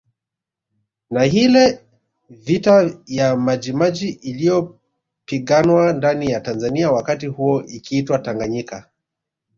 Ni 1.11 1.29
hile 1.29 1.79
vita 2.29 2.91
ya 3.05 3.35
Majimaji 3.35 4.09
iliyopiganwa 4.09 5.93
ndani 5.93 6.25
ya 6.31 6.41
Tanzania 6.41 6.91
wakati 6.91 7.27
huo 7.27 7.63
ikiitwa 7.63 8.19
Tanganyika 8.19 8.89